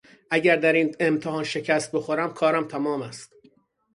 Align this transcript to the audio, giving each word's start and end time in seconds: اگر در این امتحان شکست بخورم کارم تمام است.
اگر 0.31 0.55
در 0.55 0.73
این 0.73 0.95
امتحان 0.99 1.43
شکست 1.43 1.91
بخورم 1.91 2.33
کارم 2.33 2.63
تمام 2.67 3.01
است. 3.01 3.33